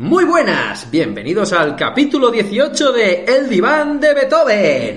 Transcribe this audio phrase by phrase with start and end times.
[0.00, 4.94] Muy buenas, bienvenidos al capítulo 18 de El Diván de Beethoven.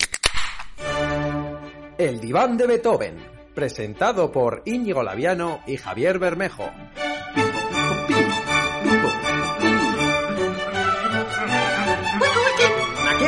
[1.97, 3.17] El Diván de Beethoven,
[3.55, 6.69] presentado por Íñigo Laviano y Javier Bermejo.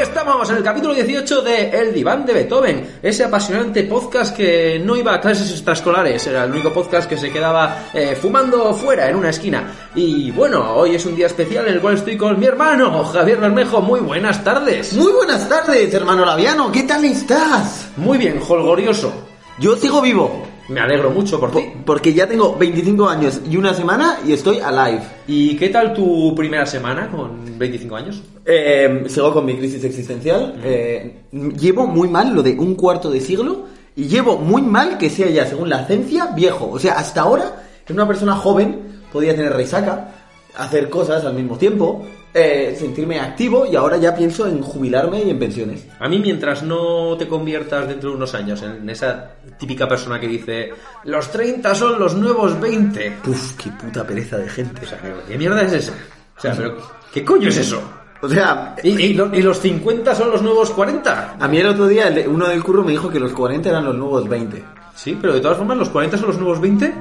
[0.03, 4.97] Estamos en el capítulo 18 de El Diván de Beethoven, ese apasionante podcast que no
[4.97, 9.15] iba a clases extraescolares, era el único podcast que se quedaba eh, fumando fuera en
[9.15, 9.63] una esquina.
[9.95, 13.39] Y bueno, hoy es un día especial en el cual estoy con mi hermano, Javier
[13.39, 13.81] Bermejo.
[13.81, 14.91] Muy buenas tardes.
[14.93, 16.69] Muy buenas tardes, hermano Laviano.
[16.69, 17.87] ¿Qué tal estás?
[17.95, 19.13] Muy bien, holgorioso.
[19.57, 20.52] Yo sigo vivo.
[20.69, 21.59] Me alegro mucho por ti.
[21.59, 25.01] po- Porque ya tengo 25 años y una semana y estoy alive.
[25.27, 28.21] ¿Y qué tal tu primera semana con 25 años?
[28.45, 30.55] Eh, sigo con mi crisis existencial.
[30.63, 31.23] Eh,
[31.59, 35.29] llevo muy mal lo de un cuarto de siglo y llevo muy mal que sea
[35.29, 36.69] ya, según la ciencia, viejo.
[36.71, 40.22] O sea, hasta ahora, una persona joven podía tener resaca,
[40.57, 45.29] hacer cosas al mismo tiempo, eh, sentirme activo y ahora ya pienso en jubilarme y
[45.29, 45.85] en pensiones.
[45.99, 50.27] A mí, mientras no te conviertas dentro de unos años en esa típica persona que
[50.27, 53.17] dice los 30 son los nuevos 20.
[53.23, 54.81] Puf, qué puta pereza de gente.
[54.85, 55.93] O sea, ¿qué mierda es esa?
[56.37, 56.75] O sea, pero
[57.13, 57.81] ¿qué coño es eso?
[58.21, 61.35] O sea, ¿Y, y lo- y los 50 son los nuevos 40?
[61.39, 63.95] A mí el otro día uno del curro me dijo que los 40 eran los
[63.95, 64.63] nuevos 20.
[64.95, 66.93] Sí, pero de todas formas, los 40 son los nuevos 20.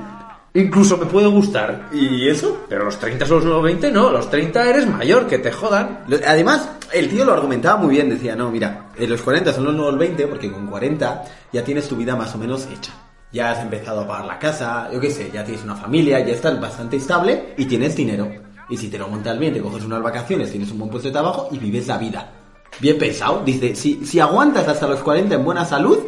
[0.55, 1.89] Incluso me puede gustar.
[1.93, 2.65] ¿Y eso?
[2.69, 4.11] Pero los 30 son los nuevos 20, no.
[4.11, 6.05] Los 30 eres mayor, que te jodan.
[6.27, 8.11] Además, el tío lo argumentaba muy bien.
[8.11, 11.89] Decía, no, mira, eh, los 40 son los nuevos 20 porque con 40 ya tienes
[11.89, 12.93] tu vida más o menos hecha.
[13.33, 16.35] Ya has empezado a pagar la casa, yo qué sé, ya tienes una familia, ya
[16.35, 18.31] estás bastante estable y tienes dinero.
[18.69, 21.13] Y si te lo montas bien, te coges unas vacaciones, tienes un buen puesto de
[21.13, 22.31] trabajo y vives la vida.
[22.79, 23.43] Bien pensado.
[23.43, 25.99] Dice, si, si aguantas hasta los 40 en buena salud,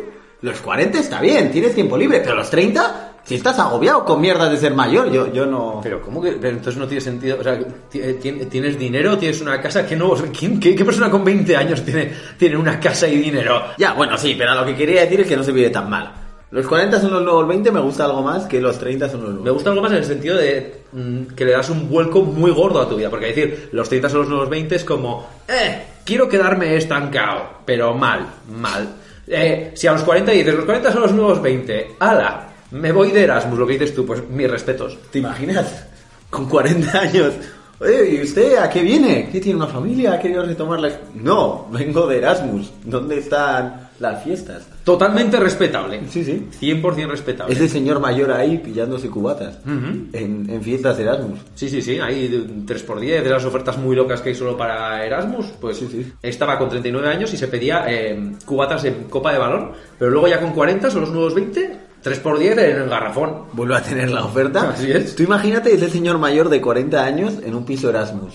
[0.44, 4.50] los 40 está bien, tienes tiempo libre, pero los 30, si estás agobiado con mierdas
[4.50, 5.80] de ser mayor, yo, yo no...
[5.82, 6.32] Pero ¿cómo que?
[6.32, 7.38] Pero entonces no tiene sentido.
[7.40, 7.58] O sea,
[7.90, 9.86] ti- eh, ti- tienes dinero, tienes una casa.
[9.86, 13.62] ¿Qué, nuevos, quién- qué, qué persona con 20 años tiene, tiene una casa y dinero?
[13.78, 16.12] Ya, bueno, sí, pero lo que quería decir es que no se vive tan mal.
[16.50, 19.30] Los 40 son los nuevos 20, me gusta algo más que los 30 son los
[19.30, 19.54] Me nuevos.
[19.54, 22.80] gusta algo más en el sentido de mm, que le das un vuelco muy gordo
[22.82, 23.08] a tu vida.
[23.10, 27.44] Porque decir, los 30 son los nuevos 20 es como, eh, quiero quedarme estancado.
[27.64, 28.86] Pero mal, mal.
[29.26, 33.10] Eh, si a los 40 dices, los 40 son los nuevos 20, ala, me voy
[33.10, 34.98] de Erasmus, lo que dices tú, pues mis respetos.
[35.10, 35.86] ¿Te imaginas?
[36.30, 37.34] Con 40 años.
[37.80, 39.28] Oye, ¿y usted a qué viene?
[39.32, 40.12] ¿Qué tiene una familia?
[40.14, 40.90] ¿Ha querido retomar la...
[41.14, 42.72] No, vengo de Erasmus.
[42.84, 44.62] ¿Dónde están las fiestas?
[44.84, 46.00] Totalmente respetable.
[46.08, 46.46] Sí, sí.
[46.60, 47.52] 100% respetable.
[47.52, 49.58] Ese señor mayor ahí pillándose cubatas.
[49.66, 50.06] Ujú.
[50.12, 51.40] en, en fiestas de Erasmus.
[51.56, 52.28] Sí, sí, sí, hay
[52.64, 55.46] 3x10 de las ofertas muy locas que hay solo para Erasmus.
[55.60, 56.12] Pues Sí, sí.
[56.22, 60.28] estaba con 39 años y se pedía eh, cubatas en copa de balón, pero luego
[60.28, 63.44] ya con 40 son los nuevos 20, 3x10 en el garrafón.
[63.52, 64.70] Vuelve a tener la oferta.
[64.70, 65.16] Así es.
[65.16, 68.34] Tú imagínate ese señor mayor de 40 años en un piso Erasmus.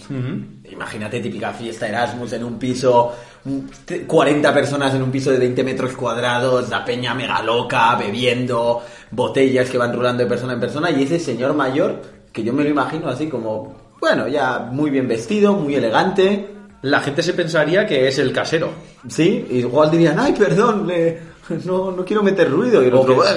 [0.71, 3.13] Imagínate típica fiesta Erasmus en un piso,
[3.45, 7.95] un- te- 40 personas en un piso de 20 metros cuadrados, la peña mega loca,
[7.95, 8.81] bebiendo,
[9.11, 12.63] botellas que van rulando de persona en persona y ese señor mayor, que yo me
[12.63, 17.85] lo imagino así como, bueno, ya muy bien vestido, muy elegante, La gente se pensaría
[17.85, 18.69] que es el casero.
[19.05, 21.19] sí, igual dirían, ay, perdón, le-
[21.65, 23.27] no, no quiero meter ruido y el O otro, que-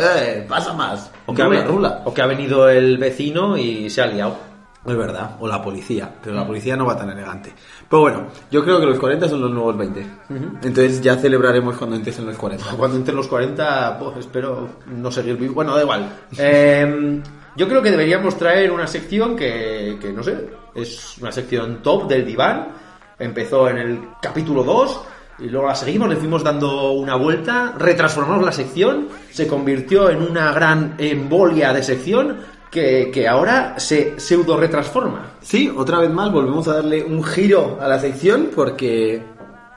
[0.41, 2.03] "Eh, pasa más, O que, ha, rula.
[2.05, 4.37] o que ha venido el vecino y se ha liado.
[4.84, 7.53] Es verdad, o la policía, pero la policía no va tan elegante.
[7.89, 10.05] Pero bueno, yo creo que los 40 son los nuevos 20.
[10.28, 12.65] Entonces ya celebraremos cuando entres en los 40.
[12.77, 15.55] Cuando entre los 40, pues, espero no seguir vivo.
[15.55, 16.12] Bueno, da igual.
[16.39, 17.22] Eh,
[17.55, 22.09] yo creo que deberíamos traer una sección que, que, no sé, es una sección top
[22.09, 22.69] del diván.
[23.21, 25.01] Empezó en el capítulo 2
[25.38, 30.22] y luego la seguimos, le fuimos dando una vuelta, retransformamos la sección, se convirtió en
[30.22, 32.37] una gran embolia de sección
[32.70, 35.32] que, que ahora se pseudo retransforma.
[35.41, 39.22] Sí, otra vez más volvemos a darle un giro a la sección porque...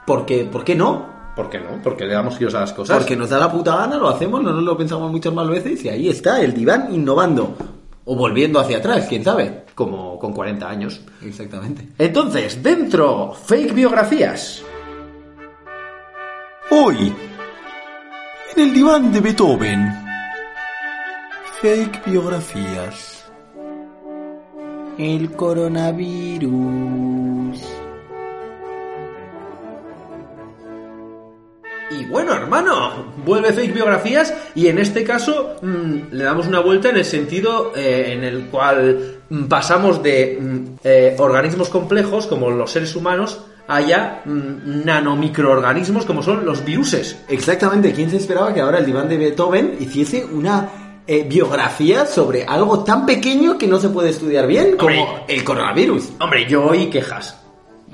[0.06, 1.16] Porque, ¿por qué no?
[1.34, 1.82] ¿Por qué no?
[1.82, 2.96] Porque le damos giros a las cosas.
[2.96, 5.84] Porque nos da la puta gana, lo hacemos, no nos lo pensamos muchas más veces
[5.84, 7.56] y ahí está, el diván innovando.
[8.04, 9.64] O volviendo hacia atrás, quién sabe.
[9.74, 11.02] Como con 40 años.
[11.22, 11.88] Exactamente.
[11.98, 14.62] Entonces, dentro, fake biografías.
[16.68, 17.14] Hoy,
[18.56, 19.88] en el diván de Beethoven,
[21.60, 23.24] fake biografías.
[24.98, 26.50] El coronavirus.
[31.88, 36.88] Y bueno, hermano, vuelve fake biografías y en este caso mm, le damos una vuelta
[36.88, 42.50] en el sentido eh, en el cual mm, pasamos de mm, eh, organismos complejos como
[42.50, 47.24] los seres humanos a ya mm, nanomicroorganismos como son los viruses.
[47.28, 50.68] Exactamente, ¿quién se esperaba que ahora el diván de Beethoven hiciese una
[51.08, 55.24] eh, biografías sobre algo tan pequeño que no se puede estudiar bien como Hombre.
[55.28, 56.14] el coronavirus.
[56.18, 57.45] Hombre, yo oí quejas.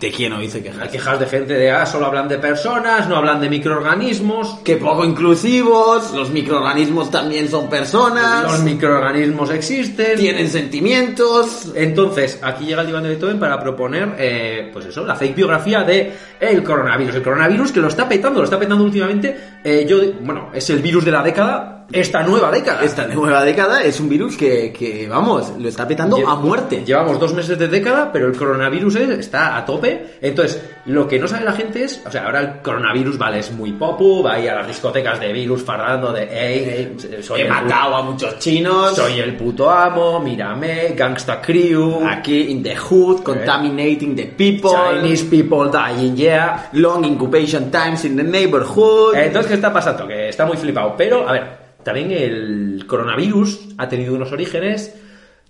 [0.02, 0.88] ¿De quién oíste Hay quejas?
[0.88, 4.58] quejas de gente de, ah, solo hablan de personas, no hablan de microorganismos.
[4.64, 10.18] Que poco inclusivos, los microorganismos también son personas, Los microorganismos existen.
[10.18, 11.70] tienen sentimientos.
[11.76, 15.84] Entonces, aquí llega el diván de Beethoven para proponer, eh, pues eso, la fake biografía
[15.84, 17.14] de el coronavirus.
[17.14, 19.51] El coronavirus que lo está petando, lo está petando últimamente.
[19.64, 22.82] Eh, yo, bueno, es el virus de la década, esta nueva década.
[22.82, 26.82] Esta nueva década es un virus que, que, vamos, lo está petando Lle- a muerte.
[26.86, 30.14] Llevamos dos meses de década, pero el coronavirus es- está a tope.
[30.22, 33.52] Entonces, lo que no sabe la gente es, o sea, ahora el coronavirus, vale, es
[33.52, 37.96] muy popu, va ahí a las discotecas de virus fardando de, hey, soy He matado
[37.96, 38.96] a muchos chinos.
[38.96, 44.70] Soy el puto amo, mírame, Gangsta Crew, Aquí in the hood, contaminating the people.
[44.70, 46.70] Chinese people dying, yeah.
[46.72, 49.14] Long incubation times in the neighborhood.
[49.14, 50.08] Entonces, ¿qué está pasando?
[50.08, 50.94] Que está muy flipado.
[50.96, 51.44] Pero, a ver,
[51.82, 54.98] también el coronavirus ha tenido unos orígenes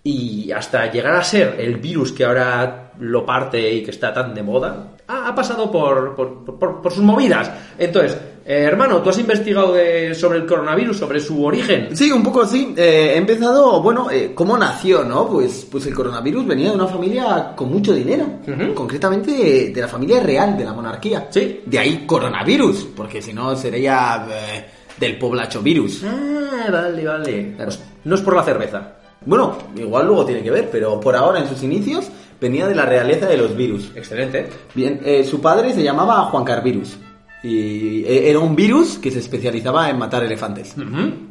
[0.03, 4.35] y hasta llegar a ser el virus que ahora lo parte y que está tan
[4.35, 7.51] de moda, ha, ha pasado por, por, por- por sus movidas.
[7.79, 11.95] Entonces, eh, hermano, ¿tú has investigado de- sobre el coronavirus, sobre su origen?
[11.97, 12.75] Sí, un poco así.
[12.77, 15.29] Eh, he empezado, bueno, eh, ¿cómo nació, no?
[15.29, 18.27] Pues, pues el coronavirus venía de una familia con mucho dinero.
[18.75, 21.29] Concretamente de, de la familia real, de la monarquía.
[21.31, 21.61] Sí.
[21.67, 24.65] De ahí coronavirus, porque si no sería eh,
[24.99, 26.03] del poblacho virus.
[26.05, 27.55] Ah, vale, vale.
[27.57, 28.95] Pues no es por la cerveza.
[29.25, 32.11] Bueno, igual luego tiene que ver, pero por ahora en sus inicios
[32.43, 33.91] venía de la realeza de los virus.
[33.95, 34.49] Excelente.
[34.75, 36.99] Bien, eh, su padre se llamaba Juan Carvirus.
[37.45, 40.75] Y eh, era un virus que se especializaba en matar elefantes.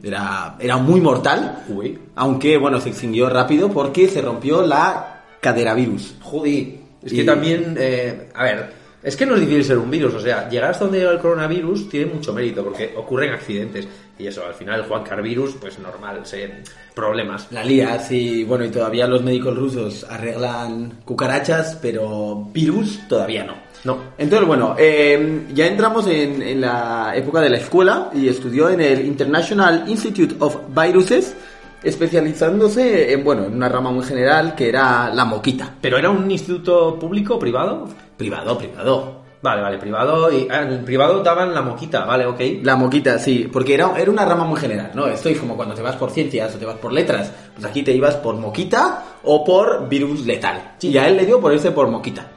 [0.03, 1.63] Era, era muy mortal.
[1.69, 1.97] Uy.
[2.15, 6.15] Aunque, bueno, se extinguió rápido porque se rompió la cadera virus.
[6.21, 6.79] Joder.
[7.03, 8.73] Es que Y- también, eh, a ver,
[9.03, 10.13] es que no es difícil ser un virus.
[10.13, 13.88] O sea, llegar hasta donde llega el coronavirus tiene mucho mérito porque ocurren accidentes.
[14.19, 16.62] Y eso, al final, el Juan Carvirus, pues normal, se,
[16.94, 17.48] problemas.
[17.51, 23.56] La lías y, bueno, y todavía los médicos rusos arreglan cucarachas, pero virus todavía no.
[23.83, 23.98] No.
[24.18, 28.81] Entonces, bueno, eh, ya entramos en, en la época de la escuela y estudió en
[28.81, 31.36] el International Institute of Viruses,
[31.81, 35.74] especializándose en, bueno, en una rama muy general que era la moquita.
[35.81, 37.88] ¿Pero era un instituto público o privado?
[38.21, 39.21] Privado, privado.
[39.41, 40.31] Vale, vale, privado.
[40.31, 42.39] Y ah, en el privado daban la moquita, vale, ok.
[42.62, 45.07] La moquita, sí, porque era, era una rama muy general, ¿no?
[45.07, 47.31] Esto es como cuando te vas por ciencias o te vas por letras.
[47.56, 50.75] Pues aquí te ibas por moquita o por virus letal.
[50.79, 52.27] Y a él le dio por irse por moquita.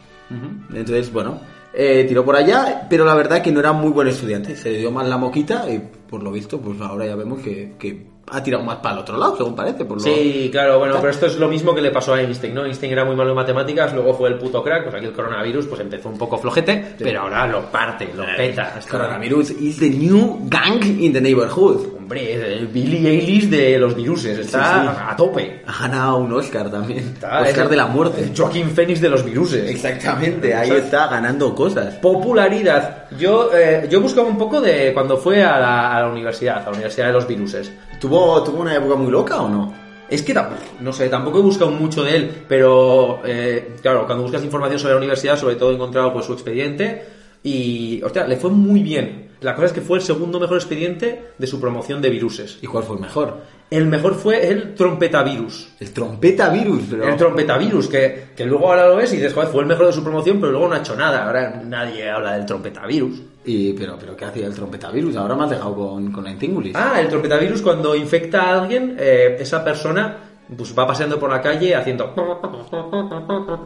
[0.71, 1.39] Entonces, bueno,
[1.77, 4.57] eh, tiró por allá, pero la verdad que no era muy buen estudiante.
[4.57, 7.73] Se le dio mal la moquita y por lo visto, pues ahora ya vemos que,
[7.79, 9.85] que ha tirado más para el otro lado, según parece.
[9.85, 10.03] Por lo...
[10.03, 12.65] Sí, claro, bueno, pero esto es lo mismo que le pasó a Einstein, ¿no?
[12.65, 15.67] Einstein era muy malo en matemáticas, luego fue el puto crack, pues aquí el coronavirus
[15.67, 18.75] pues empezó un poco flojete, pero ahora lo parte, lo peta.
[18.77, 21.94] El coronavirus is the new gang in the neighborhood.
[22.05, 25.03] Hombre, el Billy Eilish de los viruses, está Sí, sí.
[25.09, 25.63] a tope.
[25.67, 26.99] Ha ganado un Oscar también.
[26.99, 28.31] Está- Oscar es de la muerte.
[28.37, 29.71] Joaquín Phoenix de los viruses.
[29.71, 31.95] Exactamente, ahí está ganando cosas.
[31.95, 33.07] Popularidad.
[33.19, 36.65] Yo, eh, yo buscaba un poco de cuando fue a la, a la universidad, a
[36.65, 37.73] la universidad de los viruses.
[37.99, 39.73] ¿Tuvo, ¿Tuvo una época muy loca o no?
[40.07, 44.25] Es que tampoco, no sé, tampoco he buscado mucho de él, pero eh, claro, cuando
[44.25, 47.03] buscas información sobre la universidad, sobre todo he encontrado pues su expediente
[47.43, 49.31] y, hostia, le fue muy bien.
[49.45, 52.59] La cosa es que fue el segundo mejor expediente de su promoción de viruses.
[52.63, 53.43] ¿Y cuál fue el mejor?
[53.71, 55.69] El mejor fue el trompetavirus.
[55.81, 57.07] El trompeta virus, pero...
[57.07, 59.93] El trompetavirus, que, que luego ahora lo ves y dices, joder, fue el mejor de
[59.93, 61.27] su promoción, pero luego no ha hecho nada.
[61.27, 63.21] Ahora nadie habla del trompetavirus.
[63.45, 65.15] Y, pero, pero ¿qué hacía el trompeta virus?
[65.17, 66.75] Ahora me has dejado con, con la intingulis.
[66.75, 70.17] Ah, el trompetavirus cuando infecta a alguien, eh, esa persona
[70.57, 72.15] pues va paseando por la calle haciendo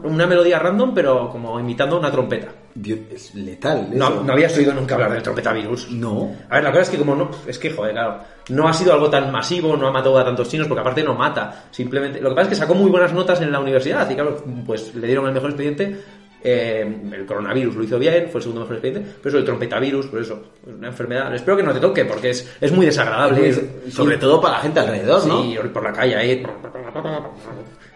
[0.03, 2.49] una melodía random, pero como imitando una trompeta.
[2.73, 5.91] Dios, es letal No, no habías oído nunca hablar del trompetavirus.
[5.91, 6.35] No.
[6.49, 8.19] A ver, la cosa es que como no, es que joder, claro,
[8.49, 11.13] no ha sido algo tan masivo, no ha matado a tantos chinos, porque aparte no
[11.15, 11.65] mata.
[11.71, 14.43] Simplemente, lo que pasa es que sacó muy buenas notas en la universidad y claro,
[14.65, 15.99] pues le dieron el mejor expediente.
[16.43, 20.07] Eh, el coronavirus lo hizo bien, fue el segundo mejor expediente, pero eso, el trompetavirus,
[20.07, 21.33] por eso, es una enfermedad.
[21.35, 23.53] Espero que no te toque, porque es, es muy desagradable.
[23.89, 25.43] Sobre todo para la gente alrededor, ¿no?
[25.43, 26.43] Sí, por la calle ahí.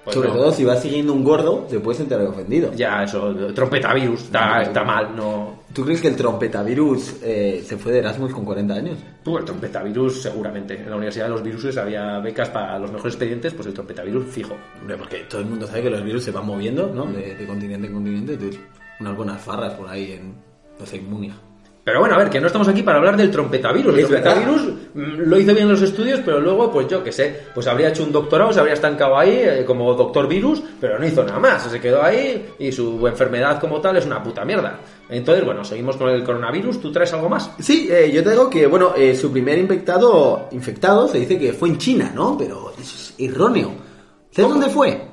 [0.04, 0.36] Pues Sobre no.
[0.36, 2.74] todo si vas siguiendo un gordo, te puedes enterar ofendido.
[2.74, 5.64] Ya, eso, trompetavirus, está, está mal, no.
[5.74, 8.98] ¿Tú crees que el trompetavirus eh, se fue de Erasmus con 40 años?
[9.24, 10.76] Tú, el trompetavirus, seguramente.
[10.76, 14.26] En la Universidad de los Viruses había becas para los mejores expedientes, pues el trompetavirus
[14.26, 14.56] fijo.
[14.82, 17.06] Hombre, porque todo el mundo sabe que los virus se van moviendo, ¿no?
[17.06, 18.34] De, de continente en continente.
[18.34, 18.60] Entonces,
[19.00, 20.34] unas buenas farras por ahí en,
[20.80, 21.34] no sé, en Múnich.
[21.84, 23.98] Pero bueno, a ver, que no estamos aquí para hablar del trompetavirus.
[23.98, 24.62] El trompetavirus
[24.94, 27.90] mm, lo hizo bien en los estudios, pero luego, pues yo qué sé, pues habría
[27.90, 31.40] hecho un doctorado, se habría estancado ahí eh, como doctor virus, pero no hizo nada
[31.40, 31.64] más.
[31.64, 34.80] Se quedó ahí y su enfermedad como tal es una puta mierda.
[35.10, 36.80] Entonces, bueno, seguimos con el coronavirus.
[36.80, 37.52] ¿Tú traes algo más?
[37.60, 41.52] Sí, eh, yo te digo que, bueno, eh, su primer infectado, infectado se dice que
[41.52, 42.38] fue en China, ¿no?
[42.38, 43.72] Pero eso es erróneo.
[44.32, 45.13] ¿Sabes dónde fue?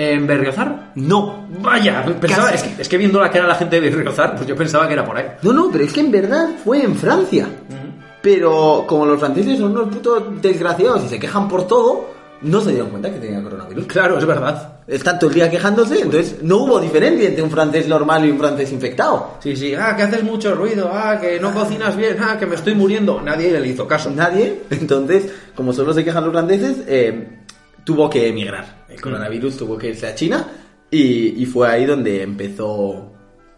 [0.00, 0.92] ¿En Berriozar?
[0.94, 1.48] No.
[1.60, 4.46] Vaya, pensaba, es, que, es que viendo la que era la gente de Berriozar, pues
[4.46, 5.24] yo pensaba que era por ahí.
[5.42, 7.48] No, no, pero es que en verdad fue en Francia.
[8.22, 12.10] Pero como los franceses son unos putos desgraciados y se quejan por todo,
[12.42, 13.86] no se dieron cuenta que tenía coronavirus.
[13.86, 14.74] Claro, es verdad.
[14.86, 18.38] Están todo el día quejándose, entonces no hubo diferencia entre un francés normal y un
[18.38, 19.38] francés infectado.
[19.40, 22.54] Sí, sí, ah, que haces mucho ruido, ah, que no cocinas bien, ah, que me
[22.54, 23.20] estoy muriendo.
[23.20, 24.12] Nadie le hizo caso.
[24.12, 25.24] Nadie, entonces,
[25.56, 27.38] como solo se quejan los franceses, eh,
[27.88, 28.84] tuvo que emigrar.
[28.86, 30.46] El coronavirus tuvo que irse a China
[30.90, 33.12] y, y fue ahí donde empezó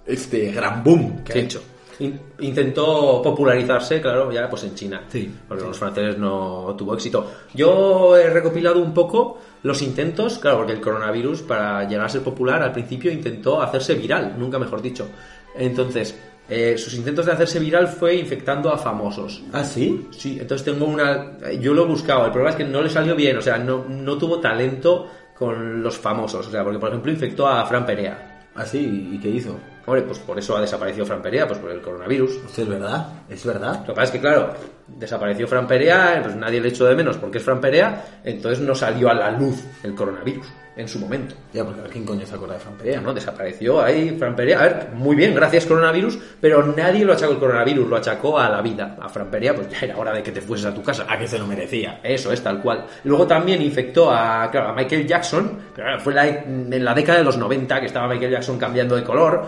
[0.07, 1.61] este gran boom que ha hecho.
[1.99, 5.03] In- Intentó popularizarse, claro, ya pues en China.
[5.09, 5.29] Sí.
[5.49, 7.29] Porque los franceses no tuvo éxito.
[7.55, 12.23] Yo he recopilado un poco los intentos, claro, porque el coronavirus, para llegar a ser
[12.23, 15.09] popular, al principio intentó hacerse viral, nunca mejor dicho.
[15.57, 16.17] Entonces,
[16.51, 19.43] eh, sus intentos de hacerse viral fue infectando a famosos.
[19.53, 20.09] ¿Ah, sí?
[20.11, 21.39] Sí, entonces tengo una...
[21.61, 23.85] Yo lo he buscado, el problema es que no le salió bien, o sea, no,
[23.89, 28.49] no tuvo talento con los famosos, o sea, porque por ejemplo infectó a Fran Perea.
[28.55, 29.11] ¿Ah, sí?
[29.13, 29.57] ¿Y qué hizo?
[29.87, 32.31] Hombre, pues por eso ha desaparecido Fran Perea, pues por el coronavirus.
[32.47, 33.81] Hostia, es verdad, es verdad.
[33.81, 34.51] Lo que pasa es que, claro,
[34.87, 38.75] desapareció Fran Perea, pues nadie le echó de menos porque es Fran Perea, entonces no
[38.75, 40.47] salió a la luz el coronavirus
[40.77, 41.35] en su momento.
[41.53, 43.13] Ya, porque a ver quién coño se acuerda de Fran Perea, ¿no?
[43.13, 44.61] Desapareció ahí Fran Perea.
[44.61, 48.49] A ver, muy bien, gracias coronavirus, pero nadie lo achacó el coronavirus, lo achacó a
[48.49, 48.97] la vida.
[49.01, 51.05] A Fran Perea, pues ya era hora de que te fueses a tu casa.
[51.09, 52.01] A que se lo merecía.
[52.03, 52.87] Eso es tal cual.
[53.05, 57.25] Luego también infectó a, claro, a Michael Jackson, pero fue la- en la década de
[57.25, 59.47] los 90 que estaba Michael Jackson cambiando de color.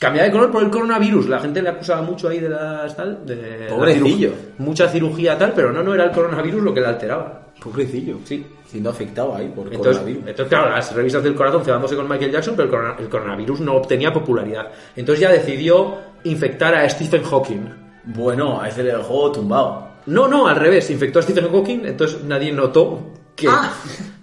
[0.00, 1.28] Cambiaba de color por el coronavirus.
[1.28, 3.24] La gente le acusaba mucho ahí de las tal.
[3.24, 4.30] De la Pobrecillo.
[4.30, 7.42] ciru- Mucha cirugía tal, pero no, no era el coronavirus lo que le alteraba.
[7.62, 8.16] Pobrecillo.
[8.24, 8.44] Sí.
[8.66, 10.22] Siendo afectado ahí por Entonces, coronavirus.
[10.28, 13.60] entonces, claro, las revistas del corazón cedándose con Michael Jackson, pero el, corona- el coronavirus
[13.60, 14.68] no obtenía popularidad.
[14.96, 17.60] Entonces ya decidió infectar a Stephen Hawking.
[18.04, 19.86] Bueno, a ese le dejó tumbado.
[20.06, 23.46] No, no, al revés, infectó a Stephen Hawking, entonces nadie notó que...
[23.48, 23.70] Ah.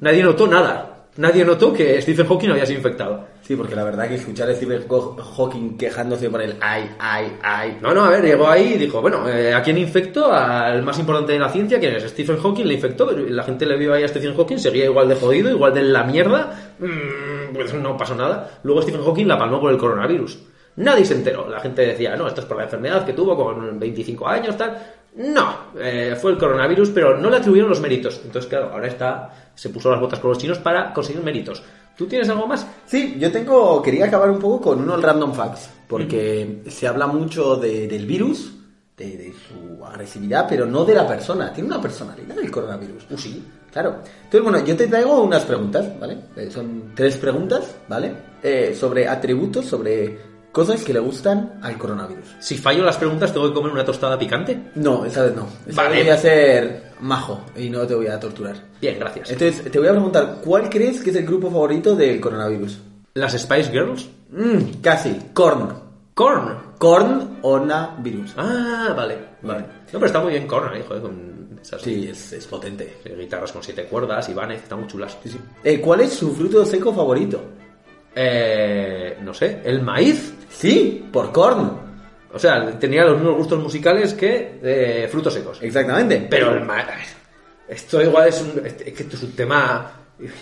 [0.01, 1.05] Nadie notó nada.
[1.17, 3.25] Nadie notó que Stephen Hawking había sido infectado.
[3.47, 7.37] Sí, porque la verdad que escuchar a Stephen Haw- Hawking quejándose por el ay, ay,
[7.41, 7.77] ay.
[7.81, 10.33] No, no, a ver, llegó ahí y dijo, bueno, eh, ¿a quién infectó?
[10.33, 12.03] Al más importante de la ciencia, ¿quién es?
[12.09, 15.15] Stephen Hawking le infectó, la gente le vio ahí a Stephen Hawking, seguía igual de
[15.15, 18.59] jodido, igual de la mierda, mm, pues no pasó nada.
[18.63, 20.39] Luego Stephen Hawking la palmó por el coronavirus.
[20.75, 23.79] Nadie se enteró, la gente decía, no, esto es por la enfermedad que tuvo con
[23.79, 24.77] 25 años, tal.
[25.17, 28.21] No, eh, fue el coronavirus, pero no le atribuyeron los méritos.
[28.23, 31.63] Entonces, claro, ahora está, se puso las botas con los chinos para conseguir méritos.
[31.97, 32.67] ¿Tú tienes algo más?
[32.85, 37.55] Sí, yo tengo, quería acabar un poco con unos random facts, porque se habla mucho
[37.55, 38.53] de- del virus,
[38.95, 41.51] de, de su agresividad, pero no de la persona.
[41.51, 43.05] Tiene una personalidad el coronavirus.
[43.09, 43.43] Uh, sí.
[43.71, 43.97] Claro.
[44.23, 46.17] Entonces, bueno, yo te traigo unas preguntas, ¿vale?
[46.35, 48.11] Eh, son tres preguntas, ¿vale?
[48.41, 50.17] Eh, sobre atributos, sobre
[50.57, 52.25] cosas que le gustan al coronavirus.
[52.39, 54.57] Si fallo las preguntas, ¿tengo que comer una tostada picante?
[54.73, 55.47] No, esta vez no.
[55.67, 55.95] Esta Vale.
[55.97, 58.55] vez voy a ser majo y no te voy a torturar.
[58.81, 59.29] Bien, gracias.
[59.29, 62.79] Entonces, te voy a preguntar, ¿cuál crees que es el grupo favorito del coronavirus?
[63.13, 64.09] ¿Las Spice Girls?
[64.31, 65.15] Mm, casi.
[65.33, 65.73] Korn.
[66.15, 66.57] Corn.
[66.79, 67.37] Korn
[67.99, 68.33] Virus.
[68.37, 69.61] Ah, vale, vale.
[69.61, 72.97] No, pero está muy bien joder, con esas Sí, es, es potente.
[73.05, 75.17] eh, guitarras con siete cuerdas, Ibanez, están muy chulas.
[75.21, 75.39] Sí, sí.
[75.63, 77.41] Eh, ¿Cuál es su fruto seco favorito?
[78.15, 80.33] Eh, no sé, el maíz.
[80.49, 81.87] Sí, por Korn.
[82.33, 85.59] O sea, tenía los mismos gustos musicales que eh, frutos secos.
[85.61, 86.27] Exactamente.
[86.29, 87.15] Pero el maíz...
[87.67, 88.65] Esto igual es un...
[88.65, 89.91] Es que esto es un tema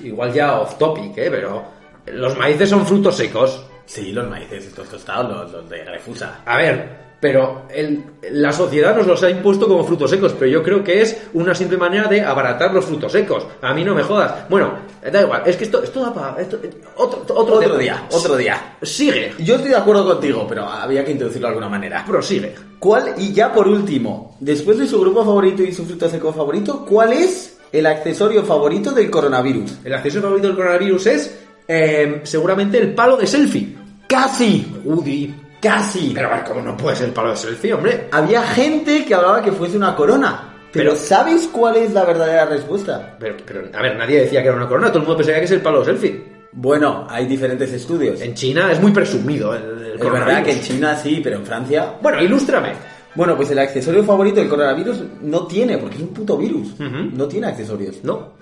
[0.03, 1.29] igual ya off topic, ¿eh?
[1.29, 1.63] Pero
[2.07, 3.65] los maíces son frutos secos.
[3.85, 6.41] Sí, los maíces estos tostados, los, los de Refusa.
[6.45, 8.03] A ver, pero el-
[8.33, 11.55] la sociedad nos los ha impuesto como frutos secos, pero yo creo que es una
[11.55, 13.47] simple manera de abaratar los frutos secos.
[13.63, 14.47] A mí no me jodas.
[14.47, 14.73] Bueno,
[15.11, 16.39] da igual, es que esto, esto da para...
[16.39, 16.59] Esto,
[16.97, 18.75] otro, otro, Otro día, otro día.
[18.83, 22.05] Sigue, Yo estoy de acuerdo contigo, pero había que introducirlo de alguna manera.
[22.05, 22.53] prosigue.
[22.77, 26.85] ¿Cuál, y ya por último, después de su grupo favorito y su fruto seco favorito,
[26.87, 29.79] ¿cuál es el accesorio favorito del coronavirus?
[29.83, 33.75] El acceso favorito del coronavirus es eh, seguramente el palo de selfie.
[34.07, 34.79] ¡Casi!
[34.85, 35.33] Udi.
[35.61, 36.11] ¡Casi!
[36.13, 38.07] Pero a ver, ¿cómo no puede ser el palo de selfie, hombre?
[38.11, 40.51] Había gente que hablaba que fuese una corona.
[40.71, 43.15] Pero, Pero- ¿sabes cuál es la verdadera respuesta?
[43.19, 45.45] Pero, pero, a ver, nadie decía que era una corona, todo el mundo pensaba que
[45.45, 46.35] es el palo de selfie.
[46.51, 48.21] Bueno, hay diferentes estudios.
[48.21, 51.45] En China es muy presumido el, el es verdad que en China sí, pero en
[51.45, 51.95] Francia...
[52.01, 52.73] Bueno, ilústrame.
[53.15, 56.77] Bueno, pues el accesorio favorito del coronavirus no tiene, porque es un puto virus.
[56.79, 58.03] No tiene accesorios.
[58.03, 58.33] No.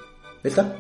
[0.43, 0.75] ¿Está?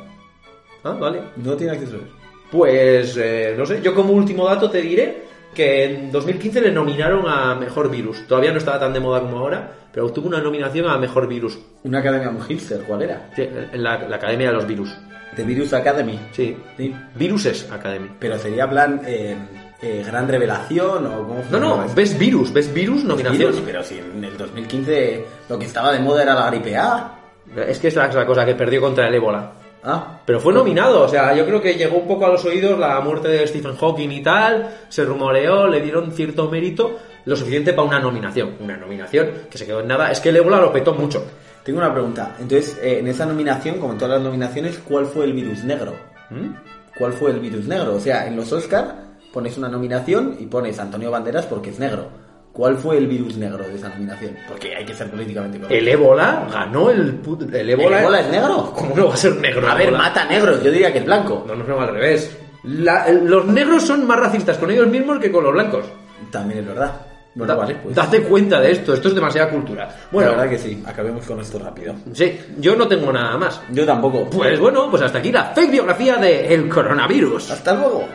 [0.83, 1.21] Ah, vale.
[1.37, 2.09] No tiene accesorios.
[2.51, 5.23] Pues, eh, no sé, yo como último dato te diré
[5.53, 8.27] que en 2015 le nominaron a Mejor Virus.
[8.27, 11.57] Todavía no estaba tan de moda como ahora, pero obtuvo una nominación a Mejor Virus.
[11.83, 13.29] Una academia muy hipster, ¿cuál era?
[13.35, 14.95] Sí, en la, la Academia de los Virus.
[15.35, 16.19] The Virus Academy.
[16.31, 16.55] Sí.
[16.77, 16.95] Sí.
[17.15, 18.09] Viruses Academy.
[18.19, 19.35] Pero sería plan eh,
[19.81, 23.51] eh, gran revelación o cómo No, no, ves Virus, ves Virus, nominación.
[23.51, 27.19] Virus, pero si en el 2015 lo que estaba de moda era la gripe A.
[27.67, 29.51] Es que es la, la cosa que perdió contra el ébola.
[29.85, 32.79] Ah, Pero fue nominado, o sea, yo creo que llegó un poco a los oídos
[32.79, 37.73] la muerte de Stephen Hawking y tal, se rumoreó, le dieron cierto mérito, lo suficiente
[37.73, 38.55] para una nominación.
[38.61, 40.11] Una nominación que se quedó en nada.
[40.11, 41.23] Es que el ébola lo petó mucho.
[41.63, 42.35] tengo una pregunta.
[42.39, 45.93] Entonces, eh, en esa nominación, como en todas las nominaciones, ¿cuál fue el virus negro?
[46.29, 46.49] ¿Mm?
[46.97, 47.95] ¿Cuál fue el virus negro?
[47.95, 48.95] O sea, en los Oscar
[49.33, 52.07] pones una nominación y pones Antonio Banderas porque es negro.
[52.53, 54.35] ¿Cuál fue el virus negro de esa nominación?
[54.47, 55.75] Porque hay que ser políticamente correcto.
[55.75, 57.97] El ébola ganó el, pu- el ébola.
[57.97, 58.71] ¿El ébola es negro?
[58.77, 59.67] ¿Cómo no va a ser negro?
[59.67, 59.97] A ver, ébola?
[59.97, 61.43] mata negros, yo diría que es blanco.
[61.47, 62.37] No, no, no, al revés.
[62.63, 65.85] La- los negros son más racistas con ellos mismos que con los blancos.
[66.31, 66.91] También es verdad.
[67.35, 67.95] Da- vale, pues.
[67.95, 69.89] Date cuenta de esto, esto es demasiada cultura.
[70.11, 70.83] Bueno, la verdad que sí.
[70.85, 71.95] Acabemos con esto rápido.
[72.13, 73.59] sí, yo no tengo nada más.
[73.71, 74.29] Yo tampoco.
[74.29, 77.49] Pues bueno, pues hasta aquí la fake biografía de el coronavirus.
[77.49, 78.05] Hasta luego.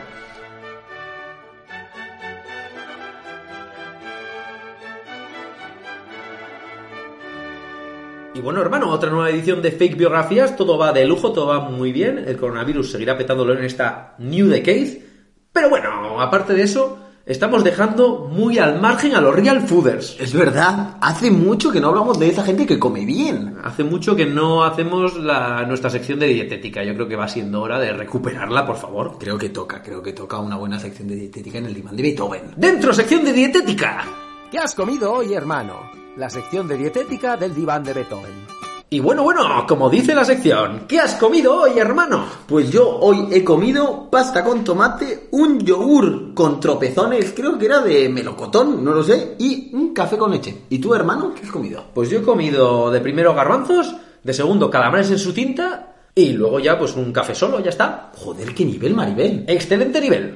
[8.39, 11.59] Y bueno, hermano, otra nueva edición de fake biografías, todo va de lujo, todo va
[11.59, 15.03] muy bien, el coronavirus seguirá petándolo en esta New Decade,
[15.51, 20.15] pero bueno, aparte de eso, estamos dejando muy al margen a los real fooders.
[20.21, 23.57] Es verdad, hace mucho que no hablamos de esa gente que come bien.
[23.61, 27.61] Hace mucho que no hacemos la, nuestra sección de dietética, yo creo que va siendo
[27.61, 29.17] hora de recuperarla, por favor.
[29.19, 32.03] Creo que toca, creo que toca una buena sección de dietética en el diván de
[32.03, 32.53] Beethoven.
[32.55, 34.05] Dentro, sección de dietética.
[34.49, 35.99] ¿Qué has comido hoy, hermano?
[36.19, 38.45] La sección de dietética del diván de Beethoven.
[38.89, 42.25] Y bueno, bueno, como dice la sección, ¿qué has comido hoy, hermano?
[42.45, 47.79] Pues yo hoy he comido pasta con tomate, un yogur con tropezones, creo que era
[47.79, 50.63] de melocotón, no lo sé, y un café con leche.
[50.67, 51.85] ¿Y tú, hermano, qué has comido?
[51.93, 56.59] Pues yo he comido de primero garbanzos, de segundo calamares en su tinta y luego
[56.59, 58.11] ya pues un café solo, ya está.
[58.17, 59.45] Joder, qué nivel, Maribel.
[59.47, 60.33] Excelente nivel.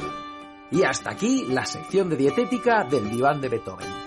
[0.72, 4.03] Y hasta aquí la sección de dietética del diván de Beethoven.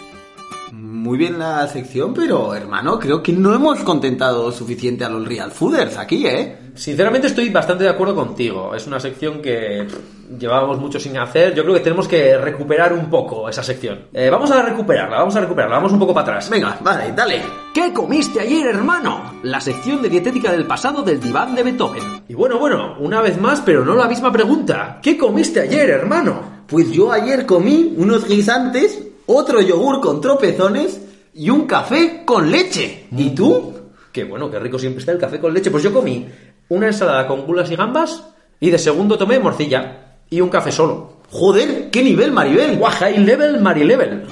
[0.73, 5.51] Muy bien la sección, pero hermano, creo que no hemos contentado suficiente a los real
[5.51, 6.59] fooders aquí, ¿eh?
[6.75, 8.75] Sinceramente estoy bastante de acuerdo contigo.
[8.75, 11.55] Es una sección que pff, llevábamos mucho sin hacer.
[11.55, 14.07] Yo creo que tenemos que recuperar un poco esa sección.
[14.13, 16.51] Eh, vamos a recuperarla, vamos a recuperarla, vamos un poco para atrás.
[16.51, 17.43] Venga, vale, dale.
[17.73, 19.37] ¿Qué comiste ayer, hermano?
[19.43, 22.25] La sección de dietética del pasado del diván de Beethoven.
[22.29, 24.99] Y bueno, bueno, una vez más, pero no la misma pregunta.
[25.03, 26.57] ¿Qué comiste ayer, hermano?
[26.67, 31.01] Pues yo ayer comí unos guisantes, otro yogur con tropezones
[31.35, 33.07] y un café con leche.
[33.17, 33.75] ¿Y tú?
[34.13, 35.71] Qué bueno, qué rico siempre está el café con leche.
[35.71, 36.27] Pues yo comí
[36.69, 38.25] una ensalada con gulas y gambas
[38.59, 41.17] y de segundo tomé morcilla y un café solo.
[41.31, 42.79] Joder, qué nivel, Maribel.
[42.79, 44.25] Guau, high level, Mari level.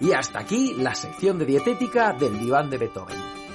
[0.00, 3.45] Y hasta aquí la sección de dietética del diván de Beethoven.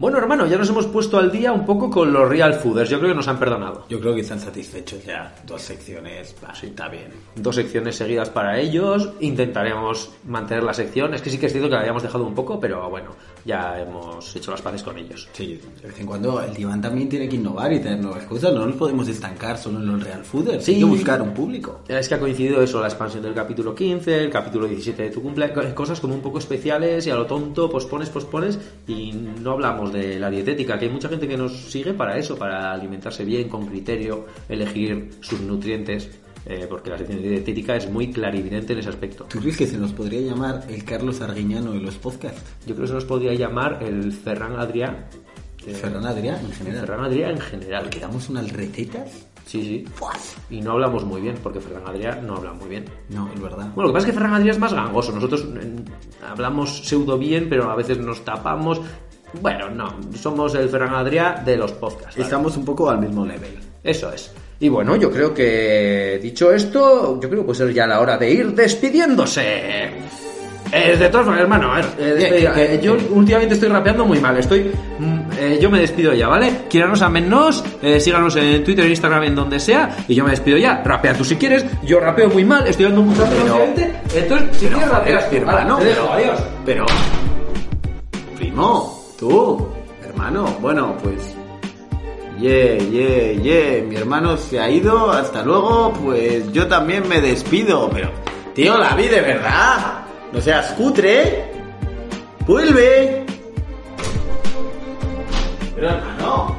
[0.00, 2.88] Bueno, hermano, ya nos hemos puesto al día un poco con los real fooders.
[2.88, 3.84] Yo creo que nos han perdonado.
[3.90, 5.34] Yo creo que están satisfechos ya.
[5.46, 7.08] Dos secciones, va, está bien.
[7.36, 9.10] Dos secciones seguidas para ellos.
[9.20, 11.12] Intentaremos mantener la sección.
[11.12, 13.10] Es que sí que es cierto que la habíamos dejado un poco, pero bueno,
[13.44, 15.28] ya hemos hecho las paces con ellos.
[15.32, 18.52] Sí, de vez en cuando el diván también tiene que innovar y tener nuevas cosas.
[18.52, 20.64] No nos podemos estancar solo en los real fooders.
[20.64, 20.74] Sí.
[20.74, 21.80] Hay que buscar un público.
[21.88, 25.22] Es que ha coincidido eso, la expansión del capítulo 15, el capítulo 17 de tu
[25.22, 29.92] cumpleaños, cosas como un poco especiales y a lo tonto pospones, pospones y no hablamos
[29.92, 33.48] de la dietética, que hay mucha gente que nos sigue para eso, para alimentarse bien,
[33.48, 36.10] con criterio, elegir sus nutrientes,
[36.46, 39.24] eh, porque la sección de dietética es muy clarividente en ese aspecto.
[39.24, 42.40] ¿Tú crees que se nos podría llamar el Carlos Arguiñano de los podcasts?
[42.66, 45.06] Yo creo que se nos podría llamar el Ferran Adrià.
[45.66, 46.86] eh, Ferran Adrià, en general.
[46.86, 47.90] Ferran Adrià en general.
[47.90, 49.26] ¿Que damos unas recetas?
[49.44, 49.84] Sí, sí.
[50.48, 52.84] Y no hablamos muy bien, porque Ferran Adrià no habla muy bien.
[53.08, 53.68] No, es verdad.
[53.74, 55.12] Bueno, lo que pasa es que Ferran Adrià es más gangoso.
[55.12, 58.80] Nosotros mm, hablamos pseudo bien, pero a veces nos tapamos.
[59.40, 62.16] Bueno, no, somos el Ferran Adrià de los podcasts.
[62.16, 62.22] ¿vale?
[62.22, 63.58] Estamos un poco al mismo level.
[63.82, 64.32] Eso es.
[64.62, 68.18] Y bueno, yo creo que dicho esto, yo creo que puede ser ya la hora
[68.18, 69.88] de ir despidiéndose.
[70.72, 72.54] Eh, de todas maneras, hermano, a ver, eh, despedida.
[72.54, 74.36] ¿qué- qué- Eh, yo últimamente estoy rapeando muy mal.
[74.36, 76.52] Estoy, mm, yo me despido ya, ¿vale?
[76.68, 80.58] Quieranos, amennos, eh, síganos en Twitter, en Instagram, en donde sea, y yo me despido
[80.58, 80.82] ya.
[80.84, 81.64] Rapea tú si quieres.
[81.82, 83.92] Yo rapeo muy mal, estoy dando mucho Pero- últimamente.
[84.14, 86.40] Entonces, si quieres rapeas, hermano, te dejo, pero- adiós.
[86.66, 86.86] Pero,
[88.36, 89.66] primo, tú,
[90.06, 91.34] hermano, bueno, pues,
[92.40, 97.90] yeah, yeah, yeah, mi hermano se ha ido, hasta luego, pues yo también me despido,
[97.90, 98.10] pero,
[98.54, 101.52] tío, la vi de verdad, no seas cutre,
[102.46, 103.26] vuelve.
[105.74, 106.56] Pero hermano,